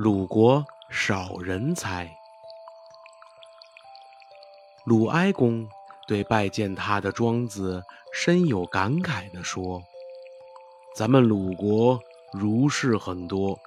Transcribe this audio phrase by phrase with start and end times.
[0.00, 2.08] 鲁国少人才。
[4.84, 5.68] 鲁哀公
[6.06, 7.82] 对拜见他的庄子
[8.12, 9.82] 深有感慨地说
[10.94, 11.98] ：“咱们鲁国
[12.32, 13.58] 儒士很多，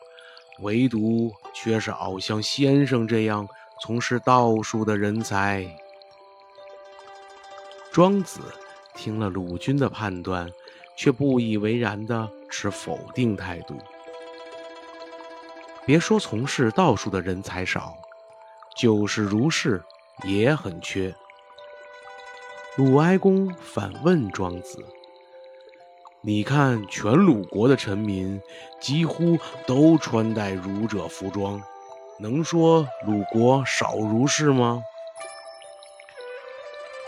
[0.62, 3.46] 唯独缺少像先生这样
[3.82, 5.70] 从事道术的人才。”
[7.92, 8.40] 庄子
[8.96, 10.50] 听了鲁君的判断，
[10.96, 13.76] 却不以为然地持否定态度。
[15.84, 17.98] 别说从事道术的人才少，
[18.78, 19.84] 就是儒士
[20.24, 21.14] 也很缺。
[22.78, 24.86] 鲁哀公反问庄子
[26.22, 28.40] ：“你看，全鲁国的臣民
[28.80, 31.62] 几乎都穿戴儒者服装，
[32.20, 34.84] 能说鲁国少儒士吗？”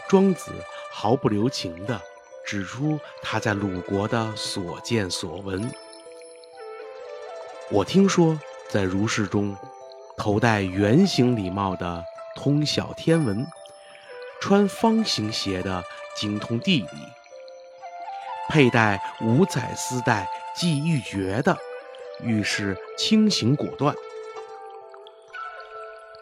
[0.09, 0.51] 庄子
[0.91, 2.01] 毫不留情地
[2.43, 5.71] 指出他在鲁国的所见所闻。
[7.69, 8.35] 我听说。
[8.73, 9.55] 在儒士中，
[10.17, 12.03] 头戴圆形礼帽的
[12.35, 13.45] 通晓天文，
[14.41, 15.83] 穿方形鞋的
[16.15, 16.87] 精通地理，
[18.49, 21.55] 佩戴五彩丝带系玉珏的
[22.23, 23.93] 遇事清醒果断。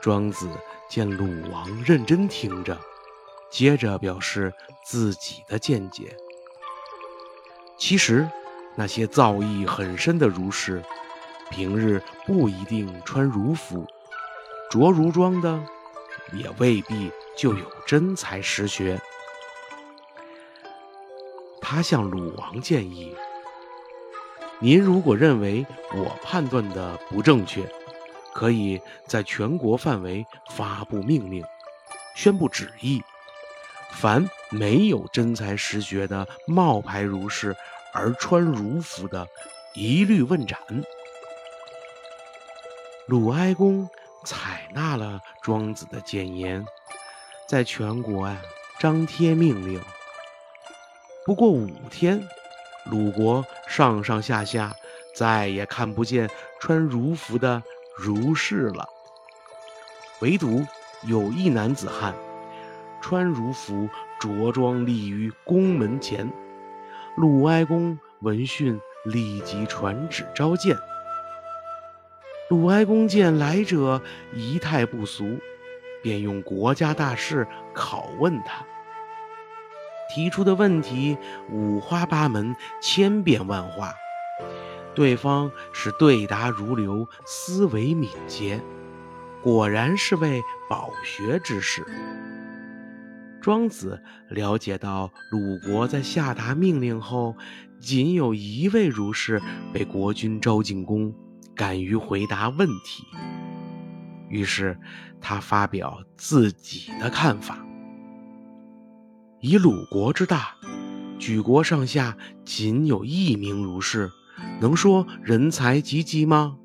[0.02, 0.50] 庄子
[0.90, 2.78] 见鲁王认真听着，
[3.50, 4.54] 接着表示
[4.86, 6.18] 自己的见解。
[7.78, 8.30] 其实，
[8.76, 10.84] 那些造诣很深的儒士。
[11.52, 13.86] 平日不一定穿儒服，
[14.72, 15.62] 着儒装的
[16.34, 19.00] 也未必就有真才实学。
[21.62, 23.14] 他向鲁王建议
[24.60, 27.70] ：“您如果认为我判断的不正确，
[28.34, 31.44] 可以在全国范围发布命令，
[32.16, 33.02] 宣布旨意，
[33.92, 37.56] 凡没有真才实学的冒牌儒士
[37.94, 39.28] 而穿儒服的，
[39.74, 40.58] 一律问斩。”
[43.08, 43.90] 鲁哀公
[44.24, 46.66] 采纳了庄子的谏言，
[47.48, 48.38] 在全国啊
[48.80, 49.82] 张贴命令。
[51.26, 52.26] 不过五天，
[52.86, 54.74] 鲁国上上下下
[55.16, 56.30] 再也看不见
[56.60, 57.62] 穿儒服的
[57.98, 58.88] 儒士了，
[60.22, 60.66] 唯独
[61.04, 62.16] 有一男子汉
[63.02, 66.32] 穿儒服着装立于宫门前。
[67.18, 70.78] 鲁哀公闻讯，立即传旨召见。
[72.52, 74.02] 鲁哀公见来者
[74.36, 75.40] 仪态不俗，
[76.04, 78.66] 便用国家大事拷问他。
[80.14, 81.18] 提出的问题
[81.50, 83.94] 五花八门，千变万化，
[84.94, 88.60] 对方是对答如流，思维敏捷，
[89.42, 91.86] 果然是位饱学之士。
[93.40, 93.98] 庄子
[94.28, 97.34] 了解到，鲁国在下达命令后，
[97.80, 99.42] 仅有一位儒士
[99.72, 101.16] 被国君召进宫。
[101.56, 103.06] 敢于回答问题，
[104.30, 104.78] 于是
[105.20, 107.66] 他发表自己的看法：
[109.40, 110.56] 以鲁国之大，
[111.20, 114.10] 举国上下仅有一名儒士，
[114.60, 116.58] 能说人才济济吗？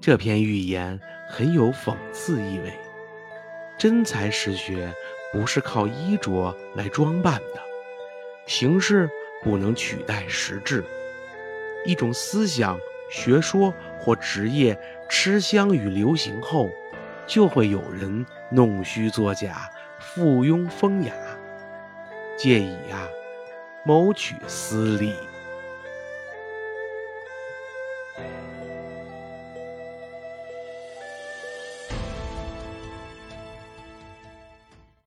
[0.00, 1.00] 这篇寓言
[1.30, 2.72] 很有讽刺意味。
[3.76, 4.94] 真才实学
[5.32, 7.60] 不是靠衣着来装扮的，
[8.46, 9.10] 形式
[9.42, 10.84] 不能取代实质。
[11.84, 12.78] 一种思想、
[13.10, 14.78] 学说或职业
[15.08, 16.70] 吃香与流行后，
[17.26, 21.12] 就会有人弄虚作假、附庸风雅，
[22.36, 23.08] 借以啊
[23.84, 25.14] 谋取私利。